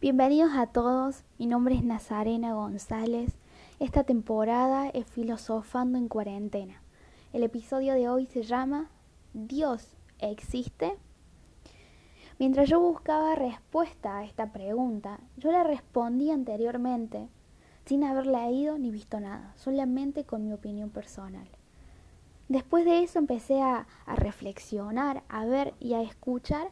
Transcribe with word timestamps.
Bienvenidos 0.00 0.52
a 0.54 0.66
todos, 0.66 1.24
mi 1.38 1.44
nombre 1.44 1.74
es 1.74 1.84
Nazarena 1.84 2.54
González. 2.54 3.36
Esta 3.80 4.02
temporada 4.02 4.88
es 4.88 5.04
Filosofando 5.04 5.98
en 5.98 6.08
Cuarentena. 6.08 6.80
El 7.34 7.42
episodio 7.42 7.92
de 7.92 8.08
hoy 8.08 8.24
se 8.24 8.42
llama 8.42 8.88
¿Dios 9.34 9.98
existe? 10.18 10.96
Mientras 12.38 12.66
yo 12.70 12.80
buscaba 12.80 13.34
respuesta 13.34 14.16
a 14.16 14.24
esta 14.24 14.54
pregunta, 14.54 15.20
yo 15.36 15.52
la 15.52 15.64
respondí 15.64 16.30
anteriormente 16.30 17.28
sin 17.84 18.02
haber 18.02 18.26
leído 18.26 18.78
ni 18.78 18.90
visto 18.90 19.20
nada, 19.20 19.52
solamente 19.56 20.24
con 20.24 20.46
mi 20.46 20.54
opinión 20.54 20.88
personal. 20.88 21.46
Después 22.48 22.86
de 22.86 23.02
eso 23.02 23.18
empecé 23.18 23.60
a, 23.60 23.86
a 24.06 24.16
reflexionar, 24.16 25.24
a 25.28 25.44
ver 25.44 25.74
y 25.78 25.92
a 25.92 26.00
escuchar 26.00 26.70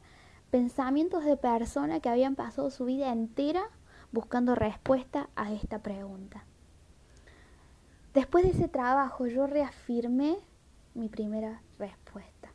pensamientos 0.50 1.24
de 1.24 1.36
personas 1.36 2.00
que 2.00 2.08
habían 2.08 2.34
pasado 2.34 2.70
su 2.70 2.84
vida 2.84 3.12
entera 3.12 3.64
buscando 4.12 4.54
respuesta 4.54 5.28
a 5.36 5.52
esta 5.52 5.80
pregunta. 5.80 6.44
Después 8.14 8.44
de 8.44 8.50
ese 8.50 8.68
trabajo 8.68 9.26
yo 9.26 9.46
reafirmé 9.46 10.38
mi 10.94 11.08
primera 11.08 11.62
respuesta. 11.78 12.52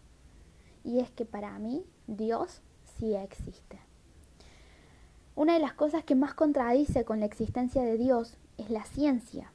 Y 0.84 1.00
es 1.00 1.10
que 1.12 1.26
para 1.26 1.58
mí 1.60 1.86
Dios 2.08 2.62
sí 2.98 3.16
existe. 3.16 3.80
Una 5.36 5.54
de 5.54 5.60
las 5.60 5.74
cosas 5.74 6.04
que 6.04 6.16
más 6.16 6.34
contradice 6.34 7.06
con 7.06 7.20
la 7.20 7.26
existencia 7.26 7.82
de 7.82 7.98
Dios 7.98 8.38
es 8.58 8.70
la 8.70 8.84
ciencia. 8.84 9.52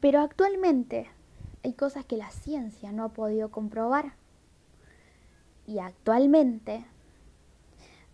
Pero 0.00 0.20
actualmente 0.20 1.08
hay 1.62 1.74
cosas 1.74 2.04
que 2.04 2.16
la 2.16 2.30
ciencia 2.30 2.92
no 2.92 3.04
ha 3.04 3.08
podido 3.10 3.50
comprobar. 3.50 4.14
Y 5.66 5.78
actualmente 5.78 6.84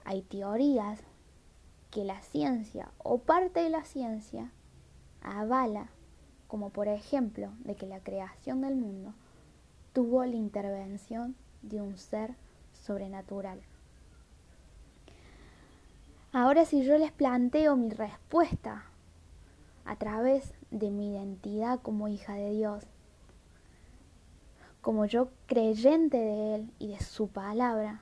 hay 0.05 0.23
teorías 0.23 1.01
que 1.91 2.05
la 2.05 2.21
ciencia 2.23 2.91
o 2.99 3.19
parte 3.19 3.61
de 3.61 3.71
la 3.71 3.85
ciencia 3.85 4.51
avala, 5.23 5.89
como 6.47 6.71
por 6.71 6.89
ejemplo 6.89 7.51
de 7.61 7.77
que 7.77 7.87
la 7.87 8.01
creación 8.01 8.61
del 8.61 8.77
mundo 8.77 9.15
tuvo 9.93 10.25
la 10.25 10.37
intervención 10.37 11.35
de 11.63 11.81
un 11.81 11.97
ser 11.97 12.35
sobrenatural. 12.73 13.61
Ahora 16.33 16.65
si 16.65 16.85
yo 16.85 16.99
les 16.99 17.11
planteo 17.11 17.75
mi 17.77 17.91
respuesta 17.91 18.85
a 19.85 19.97
través 19.97 20.53
de 20.71 20.91
mi 20.91 21.11
identidad 21.11 21.81
como 21.81 22.09
hija 22.09 22.35
de 22.35 22.51
Dios, 22.51 22.85
como 24.89 25.05
yo 25.05 25.29
creyente 25.45 26.17
de 26.17 26.55
Él 26.55 26.73
y 26.79 26.89
de 26.89 27.01
su 27.01 27.29
palabra, 27.29 28.01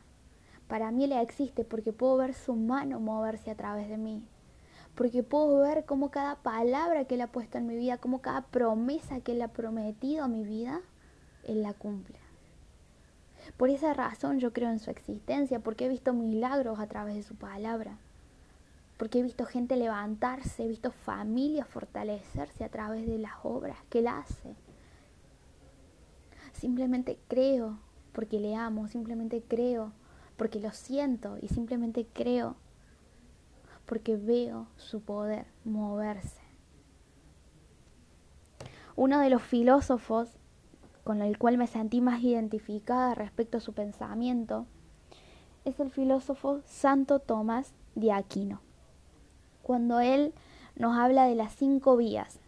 para 0.69 0.92
mí 0.92 1.03
Él 1.03 1.15
existe 1.15 1.65
porque 1.65 1.92
puedo 1.92 2.17
ver 2.17 2.33
su 2.33 2.55
mano 2.55 3.01
moverse 3.01 3.51
a 3.51 3.56
través 3.56 3.89
de 3.89 3.97
mí, 3.97 4.23
porque 4.95 5.25
puedo 5.25 5.59
ver 5.62 5.84
cómo 5.84 6.12
cada 6.12 6.37
palabra 6.37 7.05
que 7.05 7.17
Él 7.17 7.23
ha 7.23 7.33
puesto 7.33 7.59
en 7.59 7.67
mi 7.67 7.75
vida, 7.75 7.98
cómo 7.98 8.20
cada 8.20 8.42
promesa 8.42 9.19
que 9.19 9.33
Él 9.33 9.42
ha 9.42 9.48
prometido 9.48 10.23
a 10.23 10.29
mi 10.29 10.45
vida, 10.45 10.81
Él 11.42 11.62
la 11.62 11.73
cumple. 11.73 12.20
Por 13.57 13.69
esa 13.69 13.92
razón 13.92 14.39
yo 14.39 14.53
creo 14.53 14.70
en 14.70 14.79
su 14.79 14.92
existencia, 14.92 15.59
porque 15.59 15.87
he 15.87 15.89
visto 15.89 16.12
milagros 16.12 16.79
a 16.79 16.87
través 16.87 17.17
de 17.17 17.25
su 17.25 17.34
palabra, 17.34 17.98
porque 18.97 19.19
he 19.19 19.23
visto 19.25 19.45
gente 19.45 19.75
levantarse, 19.75 20.62
he 20.62 20.69
visto 20.69 20.92
familias 20.92 21.67
fortalecerse 21.67 22.62
a 22.62 22.69
través 22.69 23.09
de 23.09 23.19
las 23.19 23.34
obras 23.42 23.77
que 23.91 23.98
Él 23.98 24.07
hace 24.07 24.55
Simplemente 26.59 27.19
creo 27.29 27.79
porque 28.12 28.41
le 28.41 28.57
amo, 28.57 28.89
simplemente 28.89 29.43
creo 29.47 29.93
porque 30.39 30.59
lo 30.59 30.73
siento 30.73 31.37
y 31.41 31.48
simplemente 31.48 32.07
creo 32.15 32.57
porque 33.85 34.17
veo 34.17 34.67
su 34.77 35.03
poder 35.03 35.47
moverse. 35.65 36.41
Uno 38.97 39.21
de 39.21 39.29
los 39.29 39.43
filósofos 39.43 40.30
con 41.05 41.20
el 41.20 41.36
cual 41.36 41.58
me 41.58 41.67
sentí 41.67 42.01
más 42.01 42.23
identificada 42.23 43.14
respecto 43.14 43.59
a 43.59 43.61
su 43.61 43.75
pensamiento 43.75 44.67
es 45.67 45.79
el 45.79 45.91
filósofo 45.91 46.63
Santo 46.64 47.19
Tomás 47.19 47.75
de 47.95 48.13
Aquino. 48.13 48.63
Cuando 49.63 50.01
él 50.01 50.33
nos 50.75 50.97
habla 50.97 51.27
de 51.27 51.35
las 51.35 51.55
cinco 51.55 51.98
vías, 51.98 52.41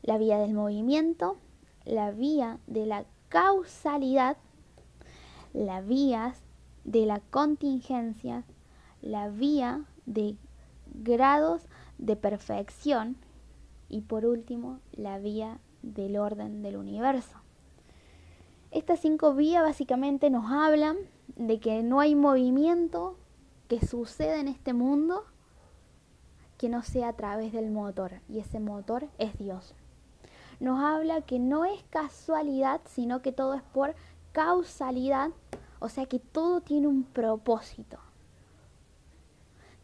la 0.00 0.16
vía 0.16 0.38
del 0.38 0.54
movimiento, 0.54 1.36
la 1.84 2.10
vía 2.10 2.58
de 2.66 2.86
la 2.86 3.04
causalidad, 3.34 4.36
la 5.52 5.80
vía 5.80 6.36
de 6.84 7.04
la 7.04 7.18
contingencia, 7.18 8.44
la 9.02 9.28
vía 9.28 9.82
de 10.06 10.36
grados 10.86 11.66
de 11.98 12.14
perfección 12.14 13.16
y 13.88 14.02
por 14.02 14.24
último 14.24 14.78
la 14.92 15.18
vía 15.18 15.58
del 15.82 16.16
orden 16.16 16.62
del 16.62 16.76
universo. 16.76 17.36
Estas 18.70 19.00
cinco 19.00 19.34
vías 19.34 19.64
básicamente 19.64 20.30
nos 20.30 20.52
hablan 20.52 20.96
de 21.34 21.58
que 21.58 21.82
no 21.82 21.98
hay 21.98 22.14
movimiento 22.14 23.16
que 23.66 23.84
suceda 23.84 24.38
en 24.38 24.46
este 24.46 24.74
mundo 24.74 25.24
que 26.56 26.68
no 26.68 26.84
sea 26.84 27.08
a 27.08 27.16
través 27.16 27.52
del 27.52 27.72
motor 27.72 28.20
y 28.28 28.38
ese 28.38 28.60
motor 28.60 29.08
es 29.18 29.36
Dios 29.36 29.74
nos 30.60 30.82
habla 30.82 31.22
que 31.22 31.38
no 31.38 31.64
es 31.64 31.82
casualidad, 31.90 32.80
sino 32.86 33.22
que 33.22 33.32
todo 33.32 33.54
es 33.54 33.62
por 33.62 33.94
causalidad, 34.32 35.30
o 35.78 35.88
sea 35.88 36.06
que 36.06 36.18
todo 36.18 36.60
tiene 36.60 36.86
un 36.86 37.04
propósito. 37.04 37.98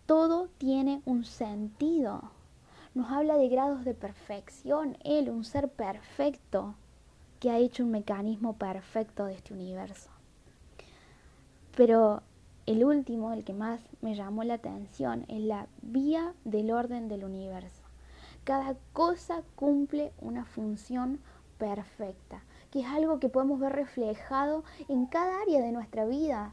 Todo 0.07 0.49
tiene 0.59 1.03
un 1.05 1.25
sentido. 1.25 2.33
Nos 2.95 3.11
habla 3.11 3.37
de 3.37 3.49
grados 3.49 3.85
de 3.85 3.95
perfección, 3.95 4.97
Él, 5.05 5.31
un 5.31 5.45
ser 5.45 5.69
perfecto, 5.69 6.75
que 7.39 7.51
ha 7.51 7.59
hecho 7.59 7.85
un 7.85 7.93
mecanismo 7.93 8.55
perfecto 8.55 9.25
de 9.27 9.35
este 9.35 9.55
universo. 9.55 10.11
Pero 11.77 12.23
el 12.67 12.85
último, 12.85 13.33
el 13.33 13.45
que 13.45 13.55
más 13.55 13.81
me 14.01 14.15
llamó 14.15 14.45
la 14.45 14.55
atención, 14.55 15.25
es 15.29 15.41
la 15.41 15.67
vía 15.83 16.35
del 16.45 16.71
orden 16.71 17.09
del 17.09 17.25
universo. 17.25 17.80
Cada 18.51 18.75
cosa 18.93 19.45
cumple 19.55 20.13
una 20.19 20.45
función 20.45 21.21
perfecta, 21.57 22.43
que 22.73 22.81
es 22.81 22.87
algo 22.87 23.21
que 23.21 23.29
podemos 23.29 23.61
ver 23.61 23.73
reflejado 23.73 24.65
en 24.89 25.07
cada 25.07 25.41
área 25.41 25.61
de 25.61 25.71
nuestra 25.71 26.05
vida. 26.05 26.53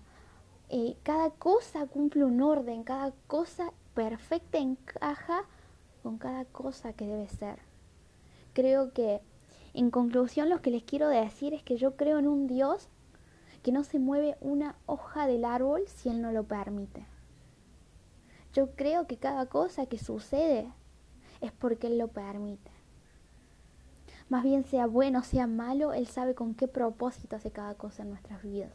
Eh, 0.70 0.96
cada 1.02 1.32
cosa 1.32 1.88
cumple 1.88 2.24
un 2.24 2.40
orden, 2.40 2.84
cada 2.84 3.14
cosa 3.26 3.74
perfecta 3.96 4.60
encaja 4.60 5.46
con 6.04 6.20
cada 6.20 6.46
cosa 6.46 6.94
que 6.94 7.08
debe 7.08 7.30
ser. 7.30 7.58
Creo 8.54 8.94
que, 8.94 9.20
en 9.74 9.90
conclusión, 9.90 10.50
lo 10.50 10.62
que 10.62 10.70
les 10.70 10.84
quiero 10.84 11.10
decir 11.10 11.56
es 11.56 11.64
que 11.64 11.78
yo 11.78 11.96
creo 11.96 12.20
en 12.20 12.28
un 12.28 12.46
Dios 12.46 12.90
que 13.64 13.72
no 13.72 13.84
se 13.84 13.98
mueve 13.98 14.38
una 14.40 14.76
hoja 14.86 15.26
del 15.26 15.46
árbol 15.46 15.82
si 15.88 16.10
Él 16.10 16.22
no 16.22 16.32
lo 16.32 16.44
permite. 16.44 17.08
Yo 18.54 18.76
creo 18.76 19.08
que 19.08 19.18
cada 19.18 19.48
cosa 19.48 19.88
que 19.88 19.98
sucede 19.98 20.72
es 21.42 21.52
porque 21.52 21.88
Él 21.88 21.98
lo 21.98 22.08
permite. 22.08 22.72
Más 24.30 24.44
bien 24.44 24.64
sea 24.66 24.88
bueno, 24.88 25.24
sea 25.24 25.48
malo, 25.48 25.94
Él 25.94 26.08
sabe 26.08 26.36
con 26.36 26.54
qué 26.54 26.68
propósito 26.68 27.36
hace 27.36 27.52
cada 27.52 27.76
cosa 27.76 28.04
en 28.04 28.10
nuestras 28.10 28.44
vidas. 28.44 28.72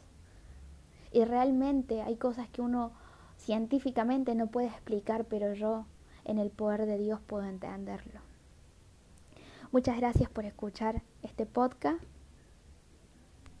Y 1.11 1.25
realmente 1.25 2.01
hay 2.01 2.15
cosas 2.15 2.49
que 2.49 2.61
uno 2.61 2.91
científicamente 3.37 4.33
no 4.35 4.47
puede 4.47 4.67
explicar, 4.67 5.25
pero 5.25 5.53
yo 5.53 5.85
en 6.25 6.39
el 6.39 6.49
poder 6.49 6.85
de 6.85 6.97
Dios 6.97 7.19
puedo 7.21 7.45
entenderlo. 7.45 8.19
Muchas 9.71 9.97
gracias 9.97 10.29
por 10.29 10.45
escuchar 10.45 11.01
este 11.21 11.45
podcast 11.45 12.03